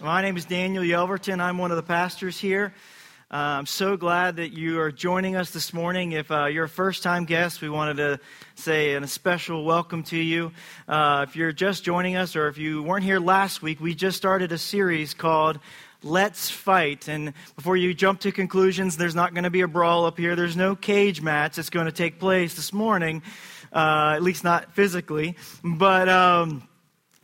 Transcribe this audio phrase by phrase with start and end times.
[0.00, 1.40] My name is Daniel Yelverton.
[1.40, 2.74] I'm one of the pastors here.
[3.30, 6.12] Uh, I'm so glad that you are joining us this morning.
[6.12, 8.20] If uh, you're a first time guest, we wanted to
[8.54, 10.52] say a special welcome to you.
[10.88, 14.16] Uh, if you're just joining us or if you weren't here last week, we just
[14.16, 15.58] started a series called
[16.02, 17.08] Let's Fight.
[17.08, 20.36] And before you jump to conclusions, there's not going to be a brawl up here.
[20.36, 23.22] There's no cage match that's going to take place this morning,
[23.72, 25.36] uh, at least not physically.
[25.62, 26.08] But.
[26.08, 26.68] Um,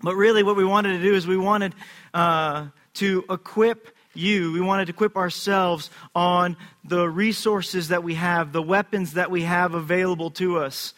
[0.03, 1.75] but really, what we wanted to do is we wanted
[2.15, 4.53] uh, to equip you.
[4.53, 9.43] We wanted to equip ourselves on the resources that we have, the weapons that we
[9.43, 10.95] have available to us.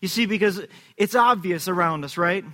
[0.00, 0.60] You see, because
[0.96, 2.44] it's obvious around us, right?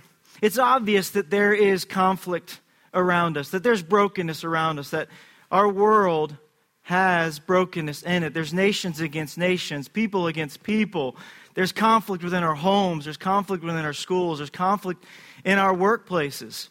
[0.41, 2.59] It's obvious that there is conflict
[2.93, 5.07] around us, that there's brokenness around us, that
[5.51, 6.35] our world
[6.83, 8.33] has brokenness in it.
[8.33, 11.17] There's nations against nations, people against people.
[11.53, 15.03] There's conflict within our homes, there's conflict within our schools, there's conflict
[15.43, 16.69] in our workplaces.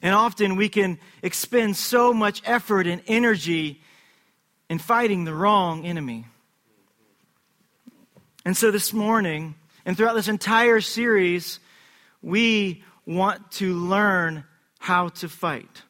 [0.00, 3.80] And often we can expend so much effort and energy
[4.70, 6.26] in fighting the wrong enemy.
[8.44, 11.58] And so this morning, and throughout this entire series,
[12.22, 14.44] we want to learn
[14.78, 15.82] how to fight.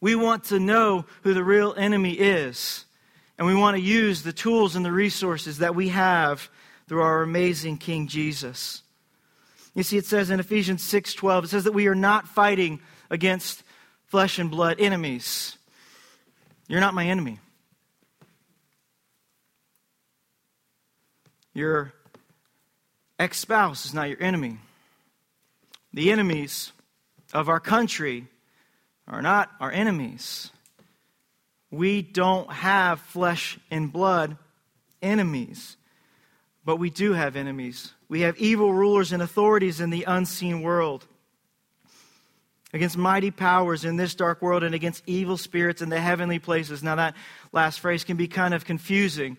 [0.00, 2.84] We want to know who the real enemy is.
[3.38, 6.48] And we want to use the tools and the resources that we have
[6.86, 8.82] through our amazing King Jesus.
[9.74, 12.80] You see, it says in Ephesians 6:12, it says that we are not fighting
[13.10, 13.62] against
[14.06, 15.56] flesh and blood enemies.
[16.68, 17.40] You're not my enemy.
[21.52, 21.92] Your
[23.18, 24.58] ex spouse is not your enemy.
[25.92, 26.72] The enemies
[27.32, 28.26] of our country
[29.06, 30.50] are not our enemies.
[31.70, 34.36] We don't have flesh and blood
[35.02, 35.76] enemies,
[36.64, 37.92] but we do have enemies.
[38.08, 41.06] We have evil rulers and authorities in the unseen world
[42.74, 46.82] against mighty powers in this dark world and against evil spirits in the heavenly places.
[46.82, 47.14] Now, that
[47.52, 49.36] last phrase can be kind of confusing.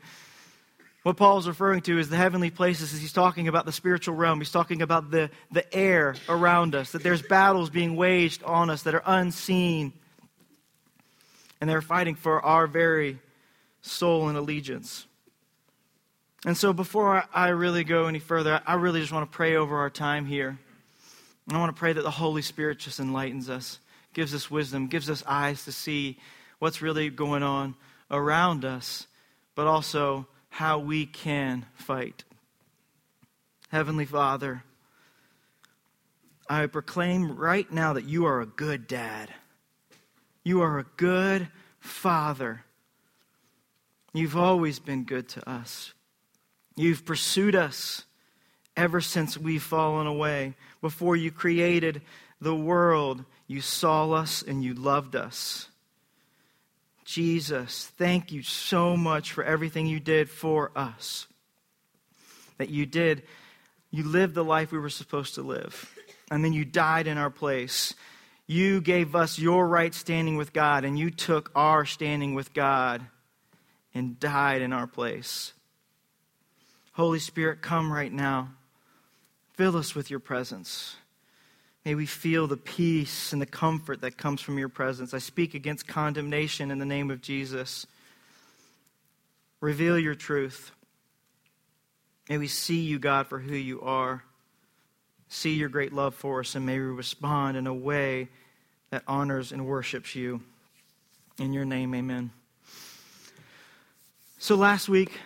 [1.03, 4.39] What Paul is referring to is the heavenly places he's talking about the spiritual realm.
[4.39, 8.83] He's talking about the, the air around us, that there's battles being waged on us
[8.83, 9.91] that are unseen.
[11.59, 13.19] And they're fighting for our very
[13.81, 15.05] soul and allegiance.
[16.45, 19.77] And so, before I really go any further, I really just want to pray over
[19.77, 20.59] our time here.
[21.51, 23.79] I want to pray that the Holy Spirit just enlightens us,
[24.13, 26.19] gives us wisdom, gives us eyes to see
[26.59, 27.73] what's really going on
[28.11, 29.07] around us,
[29.55, 32.23] but also how we can fight.
[33.69, 34.63] Heavenly Father,
[36.47, 39.33] I proclaim right now that you are a good dad.
[40.43, 41.47] You are a good
[41.79, 42.65] father.
[44.13, 45.94] You've always been good to us.
[46.75, 48.03] You've pursued us
[48.75, 50.55] ever since we've fallen away.
[50.81, 52.01] Before you created
[52.41, 55.69] the world, you saw us and you loved us.
[57.05, 61.27] Jesus, thank you so much for everything you did for us.
[62.57, 63.23] That you did,
[63.91, 65.95] you lived the life we were supposed to live,
[66.31, 67.93] and then you died in our place.
[68.47, 73.05] You gave us your right standing with God, and you took our standing with God
[73.93, 75.53] and died in our place.
[76.95, 78.51] Holy Spirit, come right now.
[79.55, 80.95] Fill us with your presence.
[81.83, 85.13] May we feel the peace and the comfort that comes from your presence.
[85.13, 87.85] I speak against condemnation in the name of Jesus.
[89.59, 90.71] Reveal your truth.
[92.29, 94.23] May we see you, God, for who you are.
[95.27, 98.29] See your great love for us, and may we respond in a way
[98.91, 100.41] that honors and worships you.
[101.37, 102.31] In your name, amen.
[104.37, 105.19] So last week,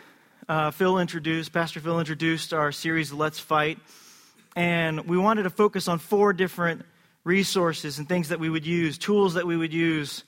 [0.49, 3.79] uh, Phil introduced, Pastor Phil introduced our series, Let's Fight
[4.55, 6.83] and we wanted to focus on four different
[7.23, 10.23] resources and things that we would use, tools that we would use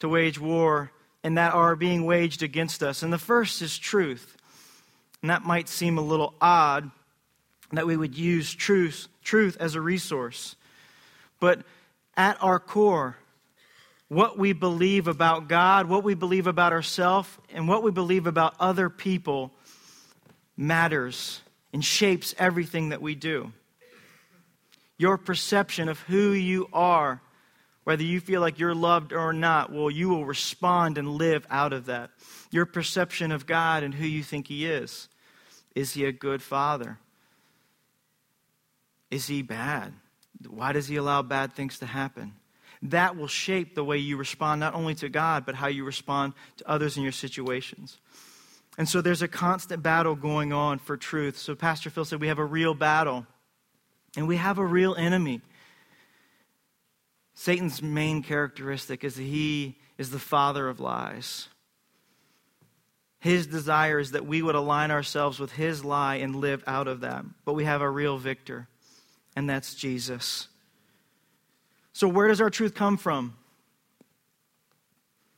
[0.00, 0.90] to wage war
[1.22, 3.02] and that are being waged against us.
[3.02, 4.36] And the first is truth.
[5.22, 6.90] And that might seem a little odd
[7.72, 10.56] that we would use truth, truth as a resource.
[11.38, 11.62] But
[12.16, 13.16] at our core,
[14.08, 18.54] what we believe about God, what we believe about ourselves, and what we believe about
[18.58, 19.52] other people
[20.60, 21.40] matters
[21.72, 23.52] and shapes everything that we do
[25.00, 27.22] your perception of who you are,
[27.84, 31.72] whether you feel like you're loved or not, well, you will respond and live out
[31.72, 32.10] of that.
[32.50, 35.08] Your perception of God and who you think He is.
[35.74, 36.98] Is He a good Father?
[39.10, 39.94] Is He bad?
[40.46, 42.34] Why does He allow bad things to happen?
[42.82, 46.34] That will shape the way you respond not only to God, but how you respond
[46.58, 47.96] to others in your situations.
[48.80, 51.36] And so there's a constant battle going on for truth.
[51.36, 53.26] So Pastor Phil said we have a real battle
[54.16, 55.42] and we have a real enemy.
[57.34, 61.48] Satan's main characteristic is that he is the father of lies.
[63.18, 67.00] His desire is that we would align ourselves with his lie and live out of
[67.00, 67.26] that.
[67.44, 68.66] But we have a real victor,
[69.36, 70.48] and that's Jesus.
[71.92, 73.36] So, where does our truth come from?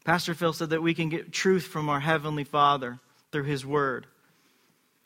[0.05, 3.01] Pastor Phil said that we can get truth from our Heavenly Father
[3.33, 4.07] through His Word.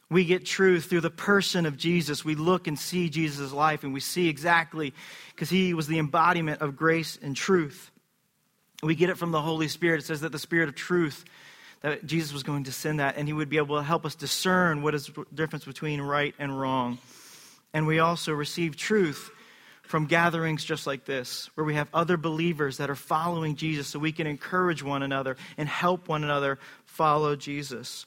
[0.09, 2.25] We get truth through the person of Jesus.
[2.25, 4.95] We look and see Jesus' life, and we see exactly
[5.35, 7.91] because He was the embodiment of grace and truth.
[8.83, 10.01] We get it from the Holy Spirit.
[10.01, 11.25] It says that the Spirit of truth,
[11.81, 14.15] that Jesus was going to send that, and He would be able to help us
[14.15, 16.99] discern what is the difference between right and wrong.
[17.75, 19.31] And we also receive truth
[19.83, 23.99] from gatherings just like this, where we have other believers that are following Jesus so
[23.99, 28.07] we can encourage one another and help one another follow Jesus.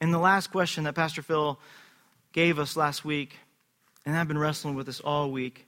[0.00, 1.58] And the last question that Pastor Phil
[2.32, 3.36] gave us last week,
[4.06, 5.66] and I've been wrestling with this all week,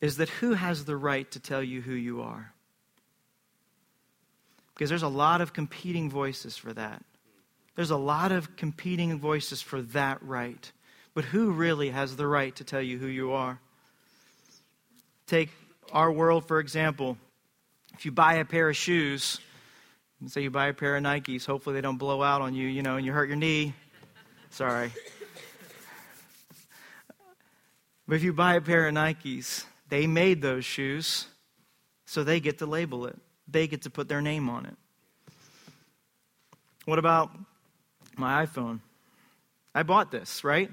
[0.00, 2.52] is that who has the right to tell you who you are?
[4.74, 7.02] Because there's a lot of competing voices for that.
[7.74, 10.70] There's a lot of competing voices for that right.
[11.14, 13.58] But who really has the right to tell you who you are?
[15.26, 15.50] Take
[15.92, 17.18] our world, for example.
[17.94, 19.40] If you buy a pair of shoes,
[20.26, 22.82] say you buy a pair of Nikes, hopefully they don't blow out on you, you
[22.82, 23.72] know, and you hurt your knee.
[24.50, 24.90] Sorry.
[28.08, 31.28] But if you buy a pair of Nikes, they made those shoes,
[32.06, 33.16] so they get to label it.
[33.46, 34.74] They get to put their name on it.
[36.84, 37.30] What about
[38.16, 38.80] my iPhone?
[39.74, 40.70] I bought this, right?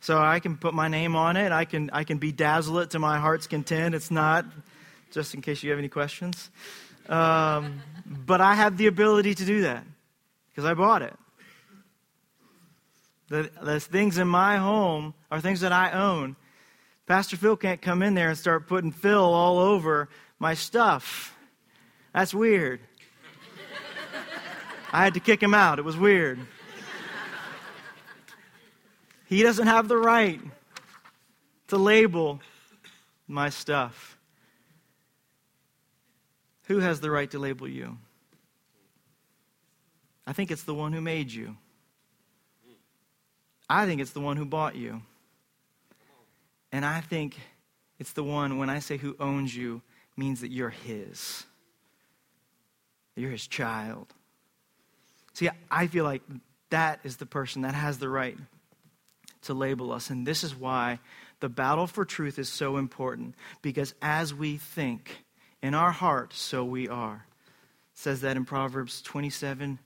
[0.00, 1.52] So I can put my name on it.
[1.52, 3.94] I can, I can bedazzle it to my heart's content.
[3.94, 4.46] It's not,
[5.10, 6.50] just in case you have any questions.
[7.10, 9.84] Um, but I have the ability to do that
[10.48, 11.14] because I bought it.
[13.28, 16.36] The, the things in my home are things that I own.
[17.06, 20.08] Pastor Phil can't come in there and start putting Phil all over
[20.38, 21.36] my stuff.
[22.14, 22.80] That's weird.
[24.92, 25.78] I had to kick him out.
[25.78, 26.38] It was weird.
[29.26, 30.40] He doesn't have the right
[31.68, 32.40] to label
[33.28, 34.16] my stuff.
[36.70, 37.98] Who has the right to label you?
[40.24, 41.56] I think it's the one who made you.
[43.68, 45.02] I think it's the one who bought you.
[46.70, 47.36] And I think
[47.98, 49.82] it's the one, when I say who owns you,
[50.16, 51.44] means that you're his.
[53.16, 54.14] You're his child.
[55.32, 56.22] See, I feel like
[56.68, 58.38] that is the person that has the right
[59.42, 60.08] to label us.
[60.08, 61.00] And this is why
[61.40, 65.24] the battle for truth is so important because as we think
[65.62, 67.26] in our heart, so we are.
[67.92, 69.78] It says that in Proverbs 27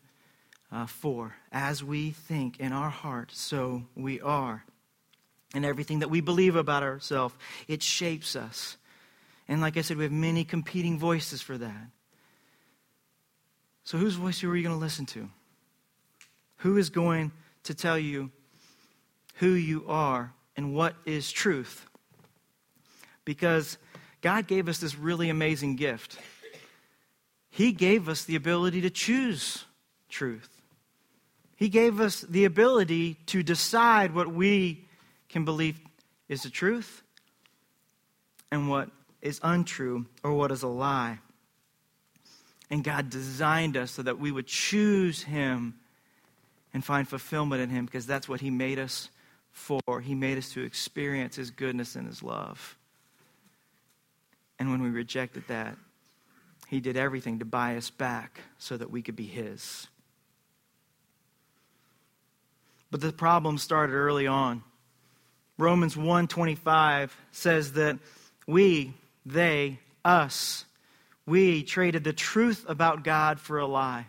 [0.70, 1.34] uh, 4.
[1.52, 4.64] As we think in our heart, so we are.
[5.54, 7.34] And everything that we believe about ourselves,
[7.68, 8.76] it shapes us.
[9.46, 11.88] And like I said, we have many competing voices for that.
[13.84, 15.28] So, whose voice are you going to listen to?
[16.58, 17.32] Who is going
[17.64, 18.30] to tell you
[19.36, 21.86] who you are and what is truth.
[23.24, 23.78] Because
[24.24, 26.18] God gave us this really amazing gift.
[27.50, 29.66] He gave us the ability to choose
[30.08, 30.48] truth.
[31.56, 34.88] He gave us the ability to decide what we
[35.28, 35.78] can believe
[36.26, 37.02] is the truth
[38.50, 38.88] and what
[39.20, 41.18] is untrue or what is a lie.
[42.70, 45.74] And God designed us so that we would choose Him
[46.72, 49.10] and find fulfillment in Him because that's what He made us
[49.52, 50.00] for.
[50.00, 52.78] He made us to experience His goodness and His love.
[54.58, 55.76] And when we rejected that,
[56.68, 59.88] He did everything to buy us back so that we could be His.
[62.90, 64.62] But the problem started early on.
[65.58, 67.98] Romans 1:25 says that
[68.46, 68.94] we,
[69.26, 70.64] they, us,
[71.26, 74.06] we traded the truth about God for a lie.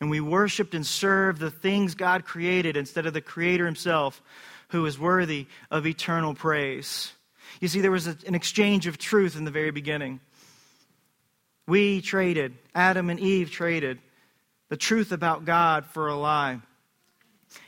[0.00, 4.22] And we worshiped and served the things God created instead of the Creator Himself,
[4.68, 7.12] who is worthy of eternal praise.
[7.60, 10.20] You see, there was a, an exchange of truth in the very beginning.
[11.66, 13.98] We traded, Adam and Eve traded
[14.68, 16.60] the truth about God for a lie.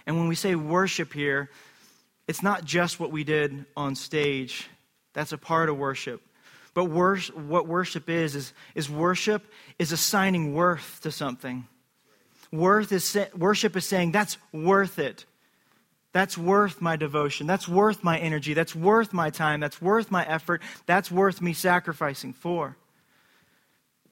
[0.06, 1.50] And when we say worship here,
[2.28, 4.68] it's not just what we did on stage,
[5.12, 6.22] that's a part of worship.
[6.72, 9.44] But what worship is, is, is worship
[9.78, 11.66] is assigning worth to something.
[12.52, 15.24] Worth is, worship is saying, that's worth it.
[16.12, 17.46] That's worth my devotion.
[17.46, 18.54] That's worth my energy.
[18.54, 19.60] That's worth my time.
[19.60, 20.62] That's worth my effort.
[20.86, 22.76] That's worth me sacrificing for.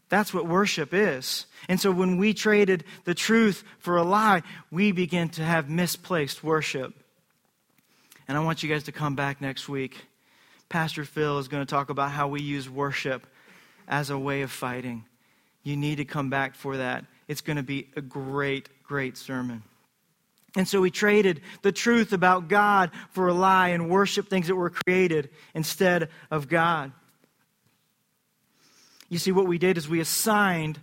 [0.08, 1.46] That's what worship is.
[1.68, 6.42] And so when we traded the truth for a lie, we begin to have misplaced
[6.42, 6.94] worship.
[8.26, 10.08] And I want you guys to come back next week
[10.68, 13.26] Pastor Phil is going to talk about how we use worship
[13.86, 15.04] as a way of fighting.
[15.62, 17.04] You need to come back for that.
[17.26, 19.62] It's going to be a great, great sermon.
[20.56, 24.56] And so we traded the truth about God for a lie and worship things that
[24.56, 26.92] were created instead of God.
[29.08, 30.78] You see, what we did is we assigned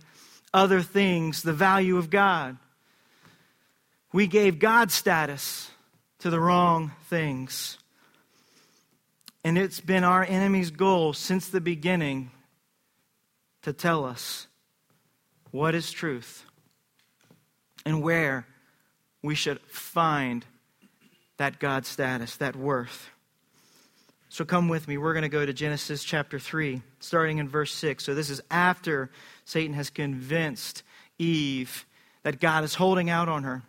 [0.54, 2.56] other things the value of God.
[4.12, 5.70] We gave God status
[6.20, 7.78] to the wrong things.
[9.44, 12.30] And it's been our enemy's goal since the beginning
[13.62, 14.46] to tell us
[15.50, 16.44] what is truth
[17.84, 18.46] and where
[19.26, 20.44] we should find
[21.36, 23.10] that God status, that worth.
[24.28, 24.98] So come with me.
[24.98, 28.04] We're going to go to Genesis chapter 3, starting in verse 6.
[28.04, 29.10] So this is after
[29.44, 30.82] Satan has convinced
[31.18, 31.86] Eve
[32.22, 33.62] that God is holding out on her,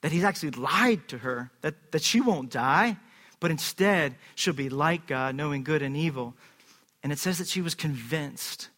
[0.00, 2.96] that he's actually lied to her, that, that she won't die,
[3.38, 6.34] but instead she'll be like God, knowing good and evil.
[7.02, 8.70] And it says that she was convinced.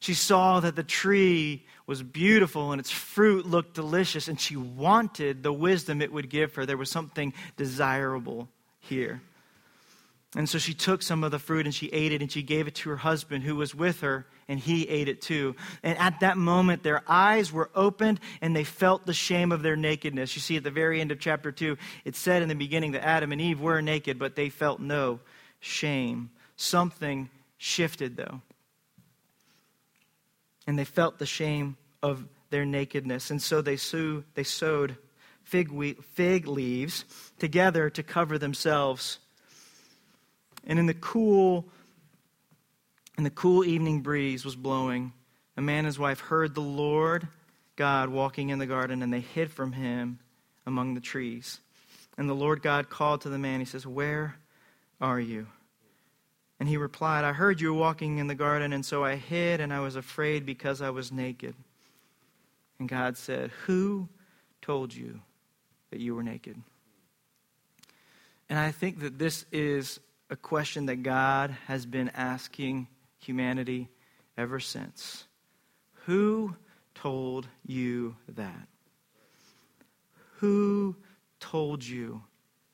[0.00, 5.42] She saw that the tree was beautiful and its fruit looked delicious, and she wanted
[5.42, 6.64] the wisdom it would give her.
[6.64, 9.20] There was something desirable here.
[10.36, 12.68] And so she took some of the fruit and she ate it and she gave
[12.68, 15.56] it to her husband who was with her and he ate it too.
[15.82, 19.74] And at that moment, their eyes were opened and they felt the shame of their
[19.74, 20.36] nakedness.
[20.36, 23.04] You see, at the very end of chapter 2, it said in the beginning that
[23.04, 25.18] Adam and Eve were naked, but they felt no
[25.58, 26.30] shame.
[26.54, 27.28] Something
[27.58, 28.40] shifted, though.
[30.68, 33.30] And they felt the shame of their nakedness.
[33.30, 34.96] And so they, sew, they sewed
[35.42, 35.70] fig,
[36.02, 37.04] fig leaves
[37.38, 39.18] together to cover themselves.
[40.66, 41.68] And in the cool,
[43.16, 45.12] in the cool evening breeze was blowing,
[45.56, 47.28] a man and his wife heard the Lord
[47.76, 50.18] God walking in the garden, and they hid from him
[50.66, 51.60] among the trees.
[52.18, 53.60] And the Lord God called to the man.
[53.60, 54.36] He says, Where
[55.00, 55.46] are you?
[56.58, 59.72] And he replied, I heard you walking in the garden, and so I hid, and
[59.72, 61.54] I was afraid because I was naked.
[62.80, 64.08] And God said, Who
[64.62, 65.20] told you
[65.90, 66.56] that you were naked?
[68.48, 73.90] And I think that this is a question that God has been asking humanity
[74.36, 75.26] ever since.
[76.06, 76.56] Who
[76.94, 78.66] told you that?
[80.38, 80.96] Who
[81.38, 82.22] told you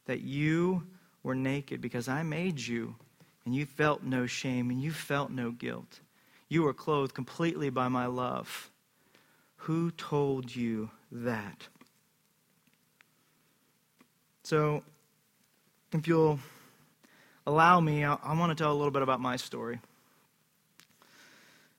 [0.04, 0.86] that you
[1.24, 1.80] were naked?
[1.80, 2.94] Because I made you,
[3.44, 5.98] and you felt no shame, and you felt no guilt.
[6.48, 8.70] You were clothed completely by my love.
[9.66, 11.66] Who told you that?
[14.44, 14.84] So,
[15.92, 16.38] if you'll
[17.48, 19.80] allow me, I, I want to tell a little bit about my story.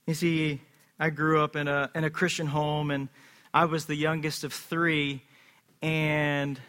[0.05, 0.59] You see,
[0.99, 3.07] I grew up in a, in a Christian home, and
[3.53, 5.21] I was the youngest of three.
[5.81, 6.59] And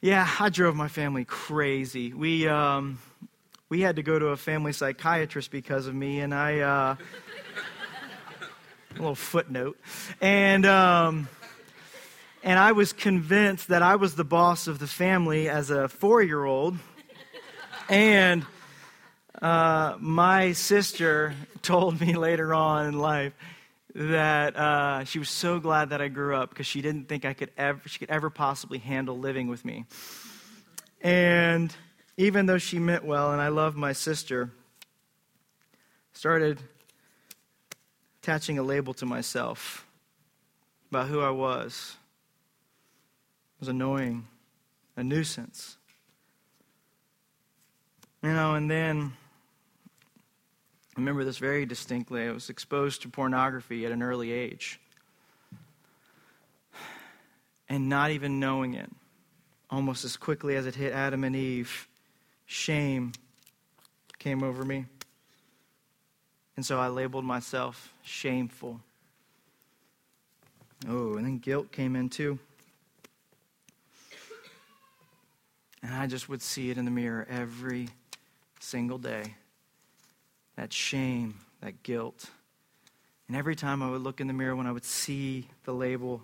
[0.00, 2.12] yeah, I drove my family crazy.
[2.12, 2.98] We, um,
[3.68, 6.58] we had to go to a family psychiatrist because of me, and I.
[6.58, 6.96] Uh,
[8.96, 9.78] a little footnote.
[10.20, 10.66] And.
[10.66, 11.28] Um,
[12.42, 16.22] and I was convinced that I was the boss of the family as a four
[16.22, 16.78] year old
[17.88, 18.46] and
[19.40, 23.32] uh, my sister told me later on in life
[23.94, 27.32] that uh, she was so glad that I grew up because she didn't think I
[27.32, 29.86] could ever, she could ever possibly handle living with me.
[31.00, 31.74] And
[32.16, 34.50] even though she meant well, and I love my sister,
[36.12, 36.60] started
[38.26, 39.86] attaching a label to myself
[40.90, 41.94] about who I was.
[43.54, 44.26] It was annoying,
[44.96, 45.76] a nuisance.
[48.24, 49.12] You know, and then
[50.96, 52.24] I remember this very distinctly.
[52.24, 54.80] I was exposed to pornography at an early age.
[57.68, 58.90] And not even knowing it,
[59.70, 61.86] almost as quickly as it hit Adam and Eve,
[62.44, 63.12] shame
[64.18, 64.86] came over me.
[66.56, 68.80] And so I labeled myself shameful.
[70.88, 72.38] Oh, and then guilt came in too.
[75.82, 77.88] And I just would see it in the mirror every
[78.58, 79.34] single day.
[80.56, 82.30] That shame, that guilt.
[83.28, 86.22] And every time I would look in the mirror, when I would see the label,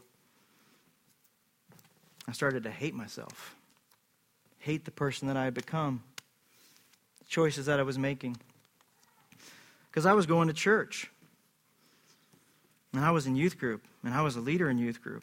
[2.26, 3.54] I started to hate myself,
[4.58, 6.02] hate the person that I had become,
[7.18, 8.36] the choices that I was making.
[9.92, 11.10] Because I was going to church,
[12.94, 15.22] and I was in youth group, and I was a leader in youth group.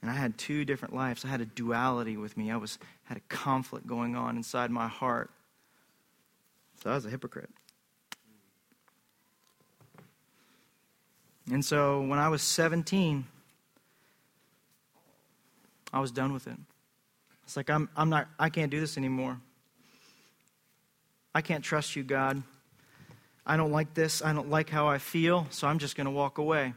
[0.00, 1.24] And I had two different lives.
[1.24, 2.50] I had a duality with me.
[2.50, 5.30] I was had a conflict going on inside my heart.
[6.82, 7.50] So I was a hypocrite.
[11.48, 13.24] And so when I was 17,
[15.92, 16.58] I was done with it.
[17.44, 19.40] It's like, I'm, I'm not, I can't do this anymore.
[21.34, 22.42] I can't trust you, God.
[23.46, 24.22] I don't like this.
[24.22, 26.74] I don't like how I feel, so I'm just going to walk away.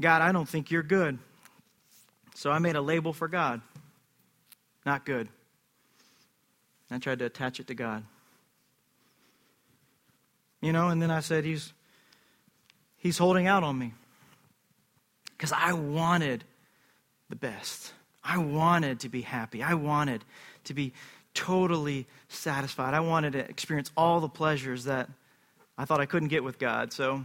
[0.00, 1.18] God, I don't think you're good.
[2.34, 3.60] So I made a label for God.
[4.84, 5.28] Not good.
[6.90, 8.04] I tried to attach it to God.
[10.60, 11.72] You know, and then I said, He's,
[12.96, 13.92] he's holding out on me.
[15.36, 16.44] Because I wanted
[17.30, 17.92] the best.
[18.22, 19.62] I wanted to be happy.
[19.62, 20.24] I wanted
[20.64, 20.92] to be
[21.34, 22.94] totally satisfied.
[22.94, 25.08] I wanted to experience all the pleasures that
[25.78, 26.92] I thought I couldn't get with God.
[26.92, 27.24] So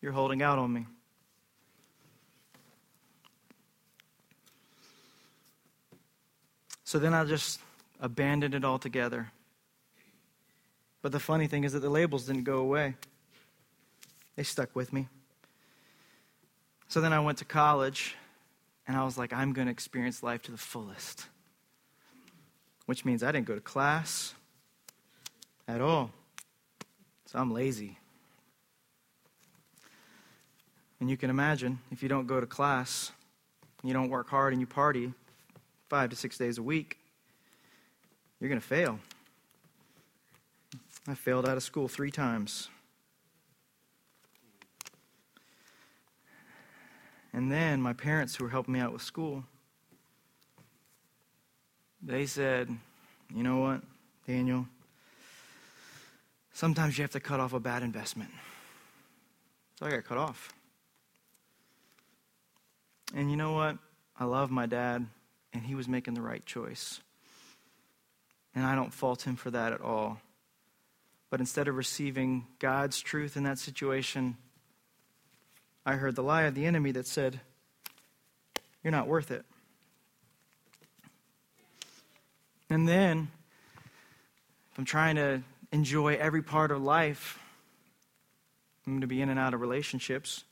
[0.00, 0.86] you're holding out on me.
[6.84, 7.60] So then I just
[8.00, 9.30] abandoned it altogether.
[11.02, 12.94] But the funny thing is that the labels didn't go away,
[14.36, 15.08] they stuck with me.
[16.88, 18.16] So then I went to college,
[18.86, 21.26] and I was like, I'm going to experience life to the fullest.
[22.88, 24.32] Which means I didn't go to class
[25.68, 26.10] at all.
[27.26, 27.98] So I'm lazy.
[30.98, 33.12] And you can imagine if you don't go to class,
[33.84, 35.12] you don't work hard, and you party
[35.90, 36.96] five to six days a week,
[38.40, 38.98] you're going to fail.
[41.06, 42.70] I failed out of school three times.
[47.34, 49.44] And then my parents, who were helping me out with school,
[52.02, 52.68] they said,
[53.34, 53.82] You know what,
[54.26, 54.66] Daniel?
[56.52, 58.30] Sometimes you have to cut off a bad investment.
[59.78, 60.52] So I got cut off.
[63.14, 63.78] And you know what?
[64.18, 65.06] I love my dad,
[65.52, 67.00] and he was making the right choice.
[68.54, 70.20] And I don't fault him for that at all.
[71.30, 74.36] But instead of receiving God's truth in that situation,
[75.86, 77.40] I heard the lie of the enemy that said,
[78.82, 79.44] You're not worth it.
[82.70, 83.28] And then,
[84.72, 87.38] if I'm trying to enjoy every part of life,
[88.86, 90.44] I'm going to be in and out of relationships.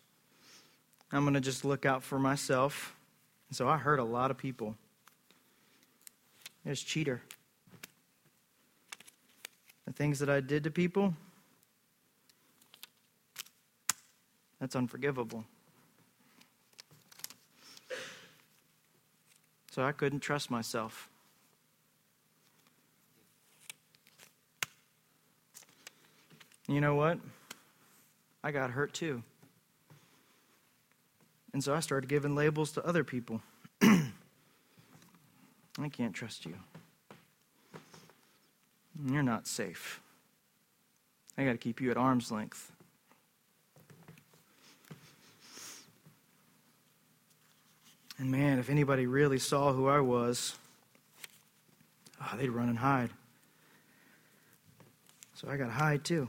[1.12, 2.94] I'm going to just look out for myself.
[3.48, 4.76] And so I hurt a lot of people.
[6.64, 7.22] There's cheater.
[9.86, 11.14] The things that I did to people,
[14.58, 15.44] that's unforgivable.
[19.70, 21.08] So I couldn't trust myself.
[26.68, 27.18] You know what?
[28.42, 29.22] I got hurt too.
[31.52, 33.40] And so I started giving labels to other people.
[33.82, 34.10] I
[35.90, 36.54] can't trust you.
[39.04, 40.00] You're not safe.
[41.38, 42.72] I got to keep you at arm's length.
[48.18, 50.56] And man, if anybody really saw who I was,
[52.20, 53.10] oh, they'd run and hide.
[55.34, 56.28] So I got to hide too.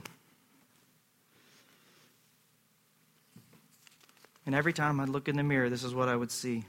[4.48, 6.64] And every time I'd look in the mirror, this is what I would see.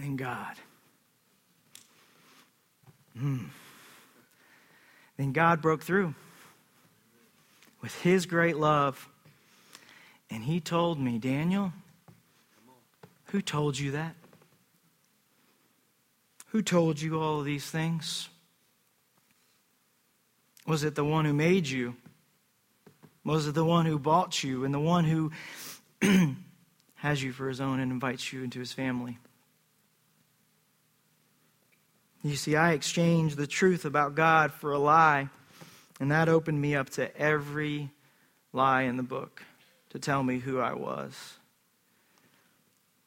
[0.00, 0.54] And God.
[3.18, 3.46] Hmm.
[5.16, 6.14] Then God broke through
[7.80, 9.08] with His great love.
[10.30, 11.72] And He told me, Daniel,
[13.32, 14.14] who told you that?
[16.50, 18.28] Who told you all of these things?
[20.64, 21.96] Was it the one who made you?
[23.24, 25.32] It the one who bought you and the one who
[26.96, 29.18] has you for his own and invites you into his family?
[32.22, 35.28] You see, I exchanged the truth about God for a lie,
[35.98, 37.90] and that opened me up to every
[38.52, 39.42] lie in the book
[39.90, 41.34] to tell me who I was.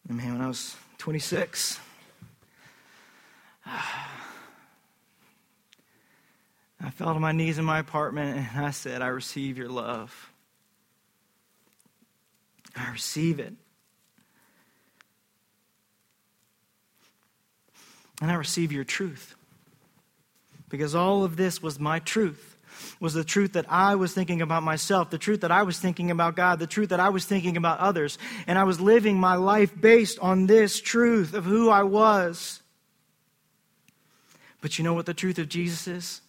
[0.07, 1.79] And man, when I was 26,
[6.85, 10.31] I fell to my knees in my apartment and I said, I receive your love.
[12.75, 13.53] I receive it.
[18.21, 19.35] And I receive your truth.
[20.69, 22.55] Because all of this was my truth.
[22.99, 26.11] Was the truth that I was thinking about myself, the truth that I was thinking
[26.11, 28.19] about God, the truth that I was thinking about others.
[28.45, 32.61] And I was living my life based on this truth of who I was.
[34.61, 36.21] But you know what the truth of Jesus is?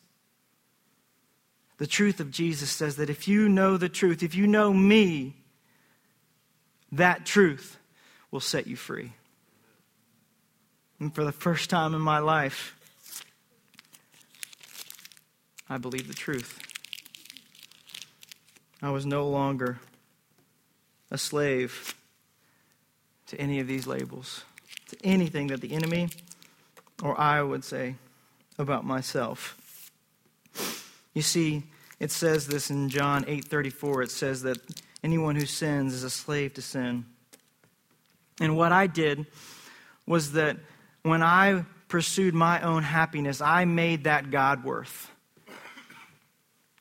[1.78, 5.34] The truth of Jesus says that if you know the truth, if you know me,
[6.92, 7.78] that truth
[8.30, 9.12] will set you free.
[10.98, 12.74] And for the first time in my life,
[15.68, 16.58] I believe the truth.
[18.80, 19.78] I was no longer
[21.10, 21.94] a slave
[23.26, 24.44] to any of these labels,
[24.88, 26.08] to anything that the enemy
[27.02, 27.96] or I would say
[28.58, 29.65] about myself.
[31.16, 31.62] You see,
[31.98, 34.02] it says this in John 8:34.
[34.02, 34.58] It says that
[35.02, 37.06] anyone who sins is a slave to sin.
[38.38, 39.24] And what I did
[40.06, 40.58] was that
[41.04, 45.10] when I pursued my own happiness, I made that God worth.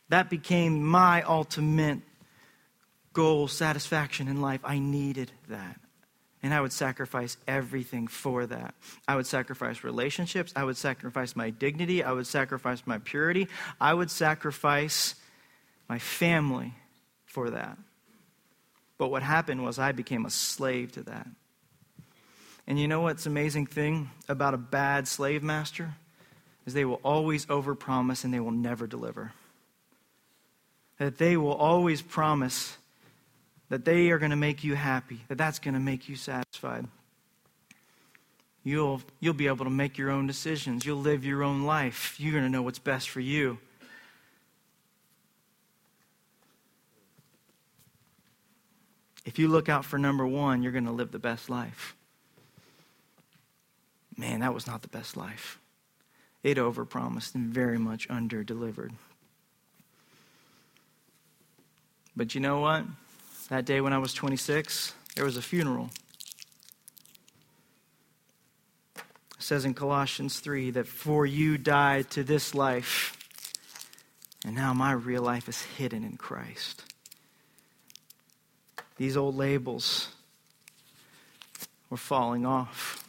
[0.09, 2.01] That became my ultimate
[3.13, 4.59] goal, satisfaction in life.
[4.65, 5.79] I needed that.
[6.45, 8.75] And I would sacrifice everything for that.
[9.07, 10.53] I would sacrifice relationships.
[10.55, 12.03] I would sacrifice my dignity.
[12.03, 13.47] I would sacrifice my purity.
[13.81, 15.15] I would sacrifice
[15.89, 16.75] my family
[17.25, 17.79] for that.
[18.99, 21.25] But what happened was I became a slave to that.
[22.67, 25.95] And you know what's amazing thing about a bad slave master?
[26.67, 29.31] Is they will always overpromise and they will never deliver.
[30.99, 32.77] That they will always promise
[33.75, 36.87] that they are going to make you happy, that that's going to make you satisfied.
[38.63, 40.85] You'll, you'll be able to make your own decisions.
[40.85, 42.15] You'll live your own life.
[42.17, 43.57] You're going to know what's best for you.
[49.25, 51.97] If you look out for number one, you're going to live the best life.
[54.15, 55.59] Man, that was not the best life.
[56.43, 58.91] It overpromised and very much underdelivered.
[62.15, 62.85] But you know what?
[63.49, 65.91] That day when I was 26, there was a funeral.
[68.97, 69.03] It
[69.37, 73.15] says in Colossians 3 that for you died to this life,
[74.43, 76.83] and now my real life is hidden in Christ.
[78.97, 80.09] These old labels
[81.91, 83.05] were falling off.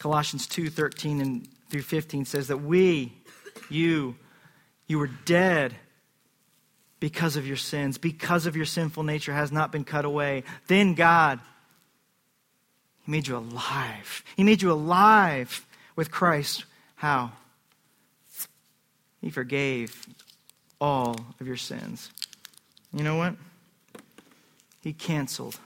[0.00, 3.12] Colossians 2 13 and through 15 says that we,
[3.68, 4.16] you,
[4.88, 5.76] you were dead
[7.00, 10.44] because of your sins, because of your sinful nature has not been cut away.
[10.66, 11.40] Then God,
[13.04, 14.22] He made you alive.
[14.36, 16.66] He made you alive with Christ.
[16.96, 17.32] How?
[19.20, 20.06] He forgave
[20.80, 22.10] all of your sins.
[22.92, 23.34] You know what?
[24.82, 25.58] He canceled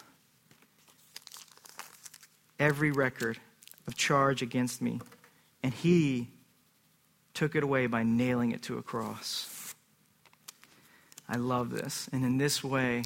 [2.59, 3.39] every record
[3.87, 5.01] of charge against me,
[5.63, 6.29] and He
[7.33, 9.54] took it away by nailing it to a cross.
[11.29, 12.09] I love this.
[12.13, 13.03] And in this way,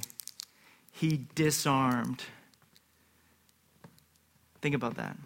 [0.90, 2.24] he disarmed.
[4.61, 5.16] Think about that.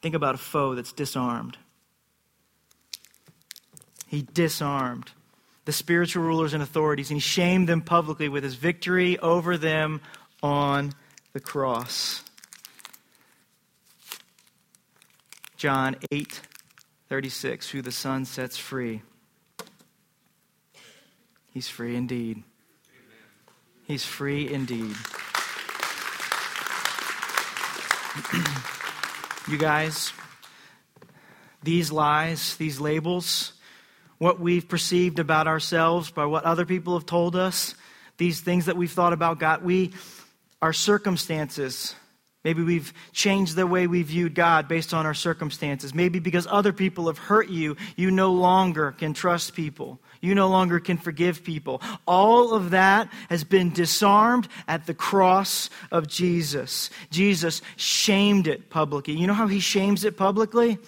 [0.00, 1.58] Think about a foe that's disarmed.
[4.06, 5.10] He disarmed
[5.64, 10.00] the spiritual rulers and authorities, and he shamed them publicly with his victory over them
[10.42, 10.92] on
[11.32, 12.22] the cross.
[15.56, 16.40] John 8
[17.08, 19.02] 36, who the Son sets free
[21.52, 22.42] He's free indeed.
[23.84, 24.94] He's free indeed.
[29.48, 30.12] you guys,
[31.62, 33.52] these lies, these labels,
[34.18, 37.74] what we've perceived about ourselves by what other people have told us,
[38.16, 39.92] these things that we've thought about God, we,
[40.62, 41.94] our circumstances,
[42.42, 45.94] Maybe we've changed the way we viewed God based on our circumstances.
[45.94, 50.00] Maybe because other people have hurt you, you no longer can trust people.
[50.22, 51.82] You no longer can forgive people.
[52.06, 56.88] All of that has been disarmed at the cross of Jesus.
[57.10, 59.14] Jesus shamed it publicly.
[59.14, 60.78] You know how he shames it publicly?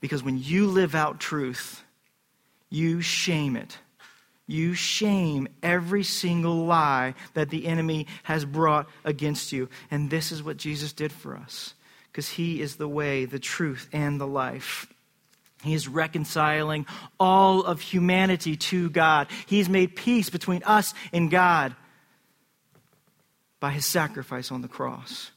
[0.00, 1.82] Because when you live out truth,
[2.70, 3.78] you shame it
[4.46, 9.68] you shame every single lie that the enemy has brought against you.
[9.90, 11.74] And this is what Jesus did for us
[12.10, 14.86] because he is the way, the truth, and the life.
[15.62, 16.86] He is reconciling
[17.18, 19.28] all of humanity to God.
[19.46, 21.74] He's made peace between us and God
[23.60, 25.30] by his sacrifice on the cross.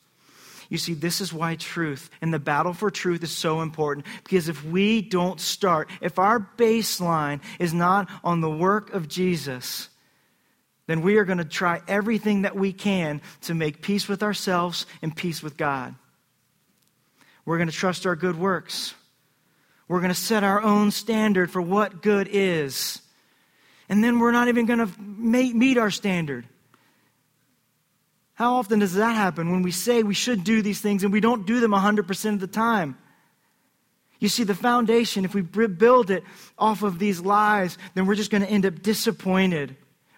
[0.70, 4.06] You see, this is why truth and the battle for truth is so important.
[4.24, 9.90] Because if we don't start, if our baseline is not on the work of Jesus,
[10.88, 14.86] then we are going to try everything that we can to make peace with ourselves
[15.02, 15.96] and peace with God.
[17.46, 18.94] We're going to trust our good works.
[19.88, 23.02] We're going to set our own standard for what good is.
[23.88, 26.48] And then we're not even going to meet our standard.
[28.36, 31.22] How often does that happen when we say we should do these things and we
[31.22, 32.98] don't do them 100% of the time?
[34.20, 36.24] You see, the foundation, if we build it
[36.58, 39.76] off of these lies, then we're just going to end up disappointed,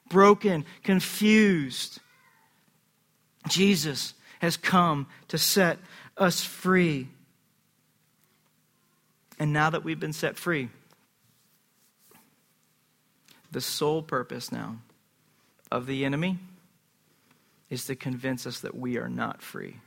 [0.09, 1.99] broken, confused.
[3.47, 5.77] Jesus has come to set
[6.17, 7.07] us free.
[9.39, 10.69] And now that we've been set free,
[13.51, 14.77] the sole purpose now
[15.71, 16.39] of the enemy
[17.69, 19.77] is to convince us that we are not free,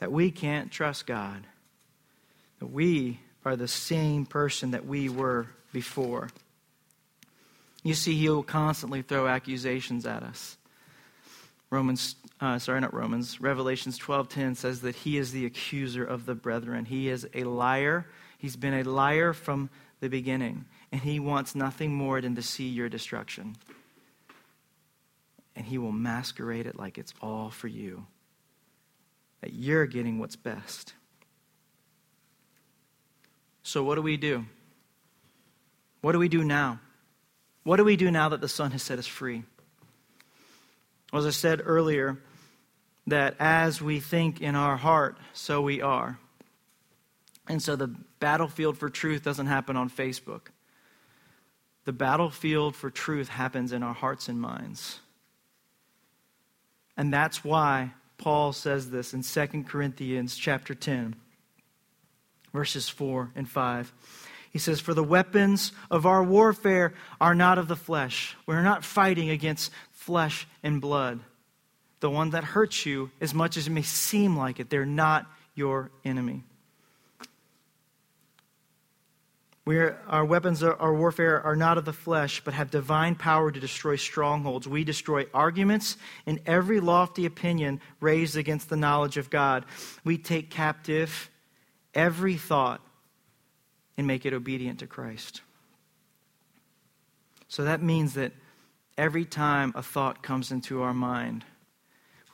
[0.00, 1.46] that we can't trust God,
[2.60, 6.28] that we are the same person that we were before.
[7.82, 10.56] You see, he will constantly throw accusations at us.
[11.70, 13.40] Romans, uh, sorry, not Romans.
[13.40, 16.84] Revelations 12:10 says that he is the accuser of the brethren.
[16.84, 18.06] He is a liar.
[18.38, 22.68] He's been a liar from the beginning, and he wants nothing more than to see
[22.68, 23.56] your destruction.
[25.56, 28.06] And he will masquerade it like it's all for you.
[29.40, 30.94] That you're getting what's best.
[33.62, 34.44] So what do we do?
[36.00, 36.80] What do we do now?
[37.62, 39.42] What do we do now that the Son has set us free?
[41.12, 42.18] As I said earlier,
[43.06, 46.18] that as we think in our heart, so we are.
[47.48, 50.48] And so the battlefield for truth doesn't happen on Facebook.
[51.84, 55.00] The battlefield for truth happens in our hearts and minds.
[56.96, 61.16] And that's why Paul says this in 2 Corinthians chapter 10,
[62.52, 63.92] verses 4 and 5.
[64.50, 68.36] He says, For the weapons of our warfare are not of the flesh.
[68.46, 71.20] We're not fighting against flesh and blood.
[71.98, 75.26] The one that hurts you, as much as it may seem like it, they're not
[75.54, 76.44] your enemy.
[79.66, 83.58] We're, our weapons, our warfare are not of the flesh, but have divine power to
[83.58, 84.68] destroy strongholds.
[84.68, 85.96] We destroy arguments
[86.26, 89.64] and every lofty opinion raised against the knowledge of God.
[90.04, 91.30] We take captive
[91.94, 92.82] every thought
[93.96, 95.40] and make it obedient to Christ.
[97.48, 98.32] So that means that
[98.98, 101.44] every time a thought comes into our mind,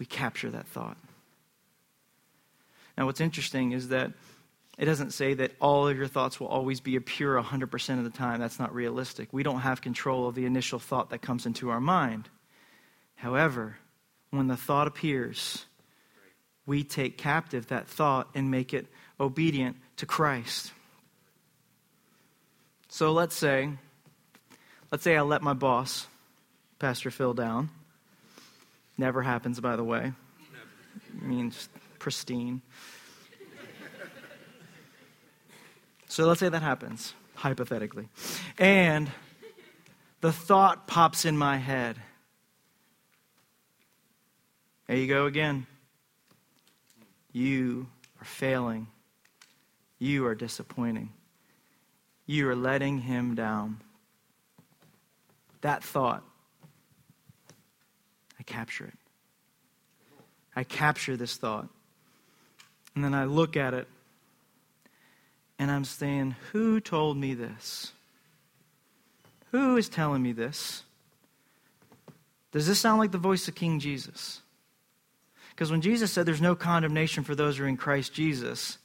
[0.01, 0.97] we capture that thought.
[2.99, 4.13] Now, what's interesting is that
[4.81, 8.09] it doesn't say that all of your thoughts will always be pure 100% of the
[8.09, 8.41] time.
[8.41, 9.29] That's not realistic.
[9.31, 12.31] We don't have control of the initial thought that comes into our mind.
[13.15, 13.77] However,
[14.31, 15.67] when the thought appears,
[16.65, 18.87] we take captive that thought and make it
[19.21, 20.73] obedient to Christ.
[22.89, 23.69] So let's say,
[24.91, 26.07] let's say I let my boss,
[26.79, 27.69] Pastor Phil, down.
[28.97, 30.15] Never happens, by the way.
[31.23, 31.53] I mean,
[31.99, 32.63] pristine.
[36.11, 38.09] So let's say that happens, hypothetically.
[38.59, 39.11] And
[40.21, 41.97] the thought pops in my head.
[44.87, 45.67] There you go again.
[47.33, 47.87] You
[48.21, 48.89] are failing.
[49.99, 51.11] You are disappointing
[52.31, 53.81] you are letting him down.
[55.63, 56.23] That thought,
[58.39, 58.95] I capture it.
[60.55, 61.69] I capture this thought.
[62.95, 63.89] And then I look at it
[65.61, 67.93] and I'm saying, Who told me this?
[69.53, 70.85] Who is telling me this?
[72.51, 74.41] Does this sound like the voice of King Jesus?
[75.51, 78.79] Because when Jesus said there's no condemnation for those who are in Christ Jesus,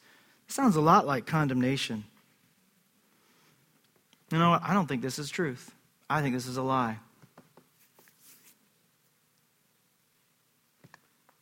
[0.48, 2.04] it sounds a lot like condemnation.
[4.30, 4.62] You know what?
[4.62, 5.72] I don't think this is truth.
[6.10, 6.98] I think this is a lie.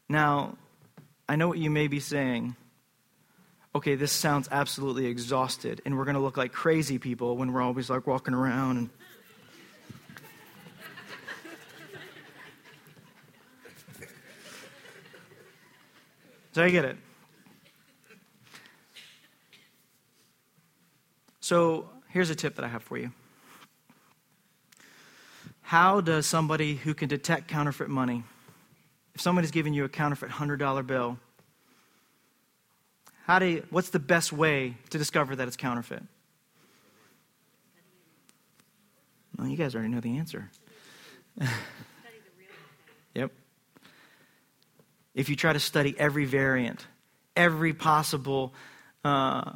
[0.08, 0.58] Now,
[1.28, 2.56] I know what you may be saying.
[3.76, 7.62] Okay, this sounds absolutely exhausted, and we're going to look like crazy people when we're
[7.62, 8.90] always like walking around and.
[16.52, 16.98] So I get it.
[21.42, 23.12] So Here's a tip that I have for you.
[25.64, 28.24] How does somebody who can detect counterfeit money,
[29.16, 31.18] if somebody's giving you a counterfeit $100 bill,
[33.26, 36.04] how do you, what's the best way to discover that it's counterfeit?
[39.38, 40.52] Well, you guys already know the answer.
[43.16, 43.32] yep.
[45.16, 46.86] If you try to study every variant,
[47.36, 48.54] every possible,
[49.04, 49.54] uh,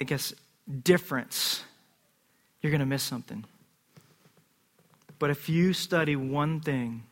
[0.00, 0.34] I guess,
[0.82, 1.64] difference
[2.60, 3.44] you're going to miss something.
[5.18, 7.04] But if you study one thing,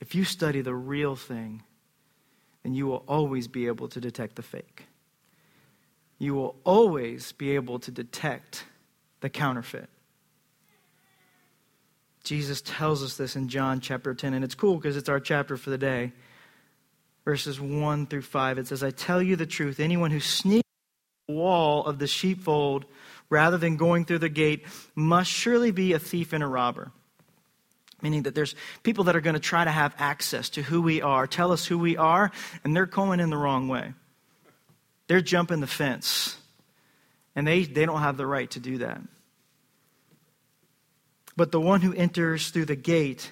[0.00, 1.62] if you study the real thing,
[2.62, 4.86] then you will always be able to detect the fake.
[6.18, 8.64] You will always be able to detect
[9.20, 9.88] the counterfeit.
[12.24, 15.56] Jesus tells us this in John chapter 10, and it's cool because it's our chapter
[15.56, 16.12] for the day.
[17.24, 20.68] Verses 1 through 5, it says, I tell you the truth, anyone who sneaks
[21.28, 22.84] the wall of the sheepfold
[23.30, 26.92] rather than going through the gate must surely be a thief and a robber.
[28.02, 31.02] Meaning that there's people that are going to try to have access to who we
[31.02, 32.30] are, tell us who we are,
[32.62, 33.94] and they're going in the wrong way.
[35.08, 36.36] They're jumping the fence.
[37.34, 39.00] And they, they don't have the right to do that.
[41.36, 43.30] But the one who enters through the gate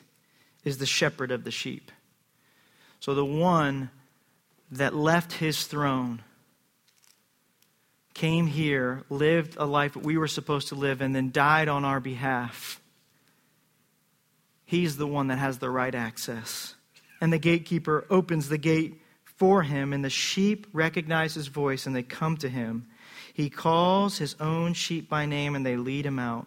[0.63, 1.91] is the shepherd of the sheep.
[3.01, 3.91] So the one
[4.71, 6.23] that left his throne
[8.13, 11.85] came here, lived a life that we were supposed to live, and then died on
[11.85, 12.81] our behalf.
[14.65, 16.75] He's the one that has the right access.
[17.21, 19.01] And the gatekeeper opens the gate
[19.37, 22.87] for him, and the sheep recognize his voice and they come to him.
[23.33, 26.47] He calls his own sheep by name and they lead him out.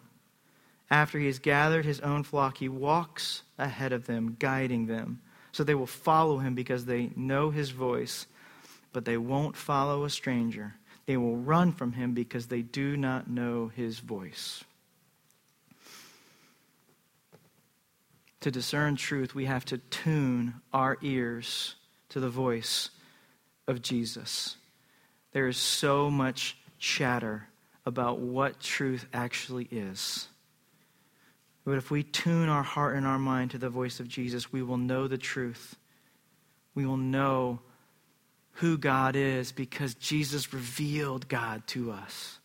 [0.90, 5.20] After he has gathered his own flock, he walks ahead of them, guiding them.
[5.52, 8.26] So they will follow him because they know his voice,
[8.92, 10.74] but they won't follow a stranger.
[11.04, 14.64] They will run from him because they do not know his voice.
[18.40, 21.74] To discern truth, we have to tune our ears
[22.10, 22.90] to the voice
[23.66, 24.56] of Jesus.
[25.32, 27.48] There is so much chatter
[27.84, 30.28] about what truth actually is.
[31.64, 34.62] But if we tune our heart and our mind to the voice of Jesus, we
[34.62, 35.76] will know the truth.
[36.74, 37.60] We will know
[38.52, 42.38] who God is because Jesus revealed God to us.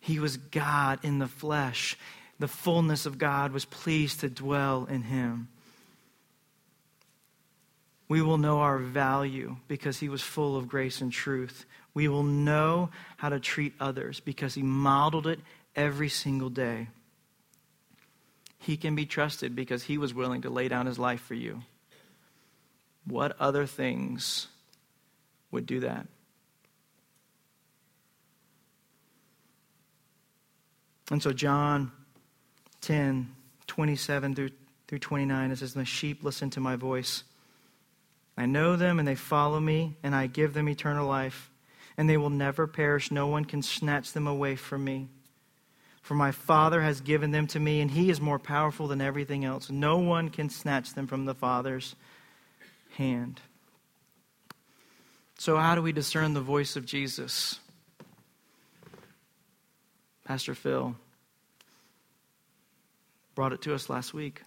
[0.00, 1.96] He was God in the flesh.
[2.38, 5.48] The fullness of God was pleased to dwell in him.
[8.08, 11.66] We will know our value because he was full of grace and truth.
[11.92, 15.40] We will know how to treat others because he modeled it
[15.74, 16.88] every single day.
[18.58, 21.62] He can be trusted because he was willing to lay down his life for you.
[23.04, 24.48] What other things
[25.50, 26.06] would do that?
[31.10, 31.92] And so, John
[32.80, 33.28] 10,
[33.68, 34.50] 27 through,
[34.88, 37.22] through 29, it says, The sheep listen to my voice.
[38.36, 41.50] I know them, and they follow me, and I give them eternal life,
[41.96, 43.10] and they will never perish.
[43.10, 45.08] No one can snatch them away from me.
[46.02, 49.44] For my Father has given them to me, and He is more powerful than everything
[49.44, 49.70] else.
[49.70, 51.96] No one can snatch them from the Father's
[52.96, 53.40] hand.
[55.38, 57.58] So, how do we discern the voice of Jesus?
[60.24, 60.96] Pastor Phil
[63.34, 64.42] brought it to us last week.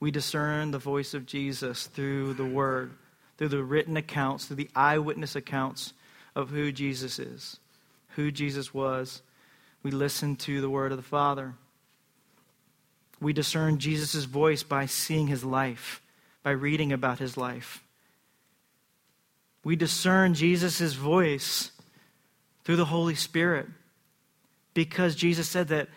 [0.00, 2.92] We discern the voice of Jesus through the Word,
[3.36, 5.92] through the written accounts, through the eyewitness accounts
[6.34, 7.58] of who Jesus is,
[8.16, 9.22] who Jesus was
[9.84, 11.54] we listen to the word of the Father.
[13.20, 16.02] We discern Jesus' voice by seeing his life,
[16.42, 17.84] by reading about his life.
[19.62, 21.70] We discern Jesus' voice
[22.64, 23.66] through the Holy Spirit
[24.72, 25.88] because Jesus said that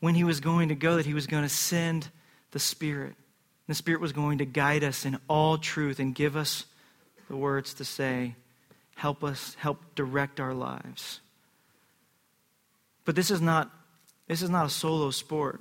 [0.00, 2.08] when he was going to go that he was going to send
[2.50, 3.14] the Spirit.
[3.68, 6.66] The Spirit was going to guide us in all truth and give us
[7.28, 8.34] the words to say,
[8.94, 11.20] help us, help direct our lives.
[13.04, 13.70] But this is not,
[14.26, 15.60] this is not a solo sport.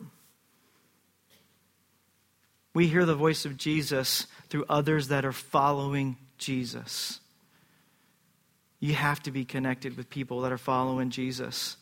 [2.74, 7.20] We hear the voice of Jesus through others that are following Jesus.
[8.80, 11.78] You have to be connected with people that are following Jesus.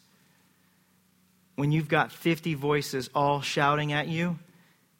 [1.55, 4.37] When you've got 50 voices all shouting at you,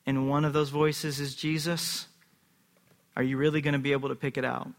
[0.06, 2.08] and one of those voices is Jesus,
[3.16, 4.70] are you really going to be able to pick it out?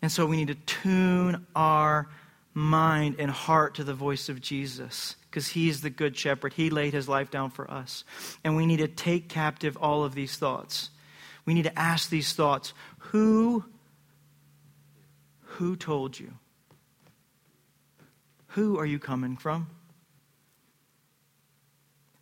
[0.00, 2.08] And so we need to tune our
[2.54, 6.52] mind and heart to the voice of Jesus because he's the good shepherd.
[6.52, 8.04] He laid his life down for us.
[8.44, 10.90] And we need to take captive all of these thoughts.
[11.46, 13.64] We need to ask these thoughts Who,
[15.40, 16.32] who told you?
[18.48, 19.68] Who are you coming from?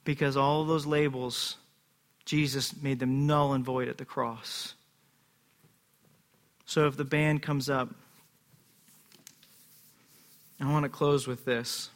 [0.05, 1.57] Because all those labels,
[2.31, 4.75] Jesus made them null and void at the cross.
[6.65, 7.89] So if the band comes up,
[10.61, 11.91] I want to close with this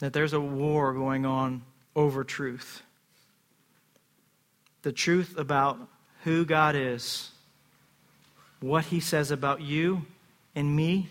[0.00, 1.62] that there's a war going on
[1.96, 2.82] over truth.
[4.82, 5.78] The truth about
[6.24, 7.30] who God is,
[8.60, 10.04] what He says about you
[10.54, 11.08] and me,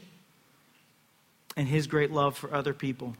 [1.58, 3.16] and His great love for other people.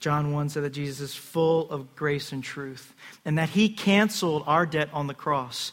[0.00, 2.94] John 1 said that Jesus is full of grace and truth,
[3.24, 5.72] and that He canceled our debt on the cross.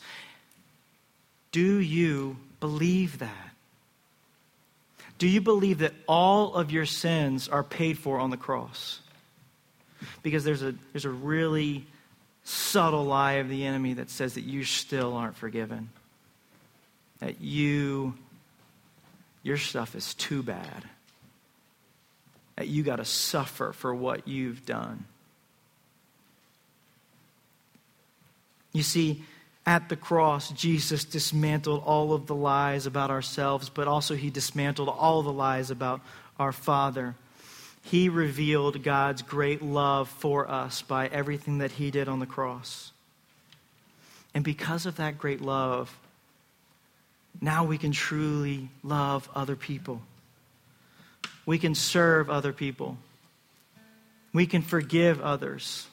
[1.51, 3.51] Do you believe that?
[5.17, 8.99] Do you believe that all of your sins are paid for on the cross?
[10.23, 11.85] Because there's a, there's a really
[12.43, 15.89] subtle lie of the enemy that says that you still aren't forgiven.
[17.19, 18.15] That you,
[19.41, 20.83] your stuff is too bad.
[22.55, 25.05] That you got to suffer for what you've done.
[28.71, 29.23] You see,
[29.65, 34.89] at the cross, Jesus dismantled all of the lies about ourselves, but also he dismantled
[34.89, 36.01] all the lies about
[36.37, 37.15] our Father.
[37.85, 42.91] he revealed God's great love for us by everything that he did on the cross.
[44.33, 45.95] And because of that great love,
[47.39, 50.01] now we can truly love other people.
[51.45, 52.97] We can serve other people.
[54.33, 55.87] We can forgive others.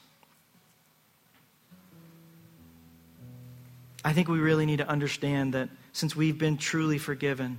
[4.04, 7.58] I think we really need to understand that since we've been truly forgiven,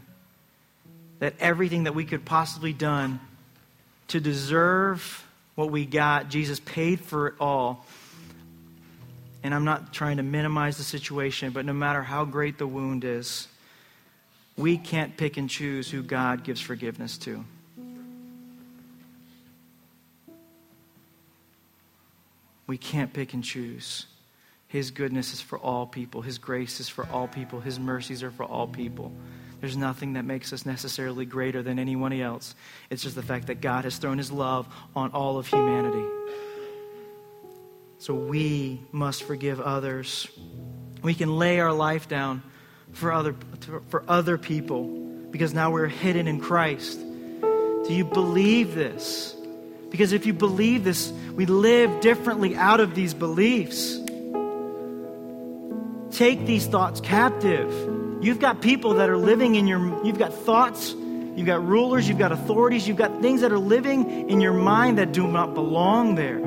[1.20, 3.20] that everything that we could possibly done
[4.10, 5.26] to deserve
[5.56, 7.86] what we got, Jesus paid for it all.
[9.44, 13.04] And I'm not trying to minimize the situation, but no matter how great the wound
[13.04, 13.48] is,
[14.58, 17.44] we can't pick and choose who God gives forgiveness to.
[22.68, 24.06] We can't pick and choose.
[24.68, 26.22] His goodness is for all people.
[26.22, 27.60] His grace is for all people.
[27.60, 29.12] His mercies are for all people.
[29.62, 32.56] There's nothing that makes us necessarily greater than anyone else.
[32.90, 36.06] It's just the fact that God has thrown His love on all of humanity.
[38.00, 40.28] So we must forgive others.
[41.02, 42.44] We can lay our life down
[42.92, 43.36] for other,
[43.90, 44.84] for other people
[45.32, 47.00] because now we're hidden in Christ.
[47.00, 49.36] Do you believe this?
[49.94, 54.00] Because if you believe this, we live differently out of these beliefs.
[56.10, 57.72] Take these thoughts captive.
[58.20, 62.18] You've got people that are living in your, you've got thoughts, you've got rulers, you've
[62.18, 66.16] got authorities, you've got things that are living in your mind that do not belong
[66.16, 66.40] there.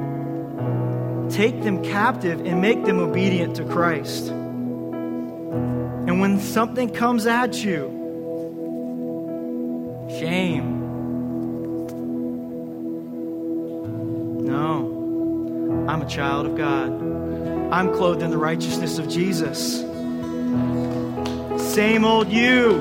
[1.30, 4.26] Take them captive and make them obedient to Christ.
[4.26, 7.92] And when something comes at you,
[10.18, 10.75] shame,
[14.56, 16.90] I'm a child of God.
[17.72, 19.80] I'm clothed in the righteousness of Jesus.
[21.74, 22.76] Same old you.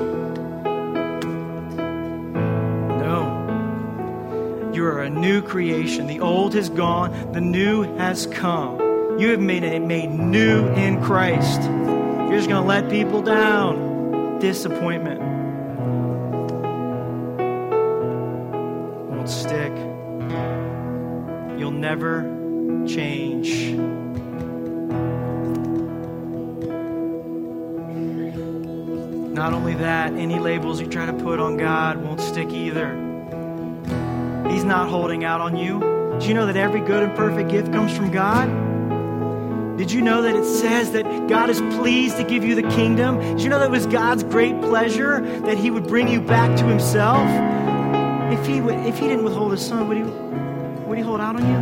[3.02, 4.70] No.
[4.72, 6.06] You are a new creation.
[6.06, 8.80] The old has gone, the new has come.
[9.18, 11.62] You have made it made new in Christ.
[11.62, 14.38] You're just going to let people down.
[14.40, 15.25] Disappointment.
[21.76, 22.22] Never
[22.86, 23.76] change.
[29.36, 32.94] Not only that, any labels you try to put on God won't stick either.
[34.50, 35.78] He's not holding out on you.
[36.18, 38.48] Do you know that every good and perfect gift comes from God?
[39.76, 43.20] Did you know that it says that God is pleased to give you the kingdom?
[43.20, 46.56] Did you know that it was God's great pleasure that He would bring you back
[46.56, 47.28] to Himself?
[48.32, 50.02] If He, would, if he didn't withhold His Son, would he,
[51.36, 51.60] on you?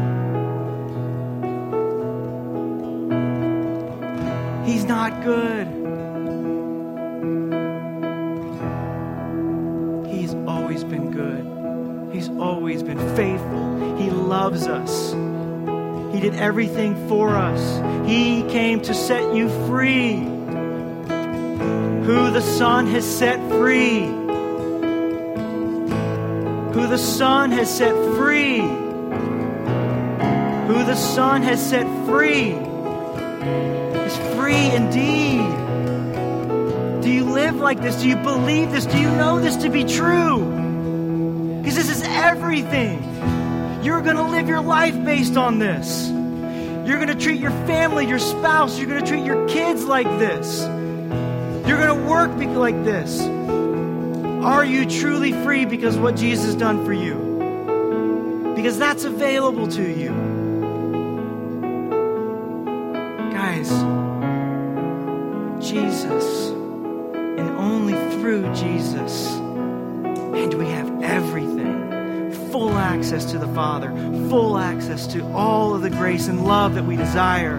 [4.71, 5.67] He's not good.
[10.13, 12.13] He's always been good.
[12.15, 13.97] He's always been faithful.
[13.97, 15.15] He loves us.
[16.15, 17.81] He did everything for us.
[18.09, 20.31] He came to set you free.
[22.05, 24.07] Who the Son has set free.
[26.75, 28.84] Who the Son has set free.
[30.75, 35.47] Who the Son has set free is free indeed.
[37.01, 38.03] Do you live like this?
[38.03, 38.85] Do you believe this?
[38.85, 41.61] Do you know this to be true?
[41.61, 43.05] Because this is everything.
[43.85, 46.09] You're going to live your life based on this.
[46.09, 50.09] You're going to treat your family, your spouse, you're going to treat your kids like
[50.19, 50.63] this.
[51.69, 53.21] You're going to work like this.
[54.45, 58.55] Are you truly free because what Jesus has done for you?
[58.57, 60.24] Because that's available to you.
[66.05, 69.27] Jesus and only through Jesus.
[69.37, 73.89] And we have everything full access to the Father,
[74.29, 77.59] full access to all of the grace and love that we desire.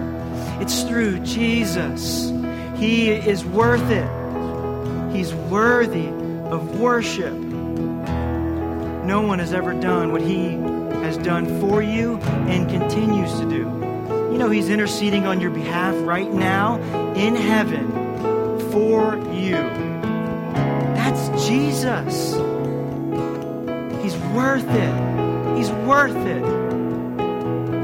[0.60, 2.30] It's through Jesus.
[2.76, 4.08] He is worth it.
[5.12, 7.32] He's worthy of worship.
[7.32, 10.52] No one has ever done what He
[11.02, 13.64] has done for you and continues to do.
[14.30, 16.76] You know, He's interceding on your behalf right now
[17.14, 17.95] in heaven
[18.76, 19.56] for you.
[20.96, 22.34] That's Jesus.
[24.02, 25.56] He's worth it.
[25.56, 26.44] He's worth it.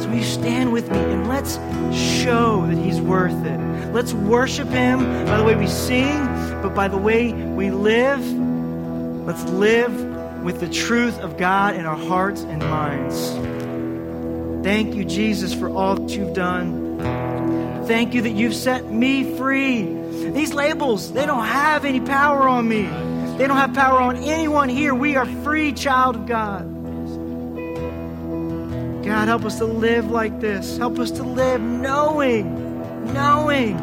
[0.03, 1.55] So will you stand with me and let's
[1.97, 3.59] show that He's worth it.
[3.95, 6.27] Let's worship Him by the way we sing,
[6.61, 8.21] but by the way we live.
[9.27, 13.31] Let's live with the truth of God in our hearts and minds.
[14.63, 17.32] Thank you, Jesus, for all that you've done.
[17.87, 22.69] Thank you that you've set me free these labels, they don't have any power on
[22.69, 22.83] me.
[23.37, 24.95] They don't have power on anyone here.
[24.95, 26.69] We are free child of God.
[29.05, 30.79] God, help us to live like this.
[30.79, 33.77] Help us to live knowing, knowing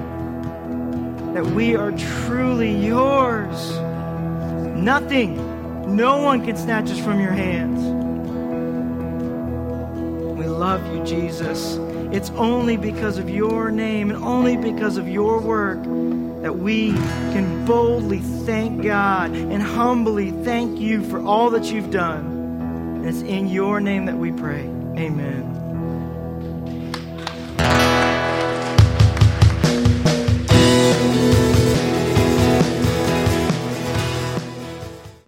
[1.34, 3.78] that we are truly yours.
[4.76, 7.80] Nothing, no one can snatch us from your hands.
[10.40, 11.78] We love you, Jesus.
[12.12, 15.82] It's only because of your name and only because of your work
[16.42, 16.92] that we
[17.34, 22.26] can boldly thank God and humbly thank you for all that you've done.
[22.96, 24.64] And it's in your name that we pray.
[24.98, 25.49] Amen.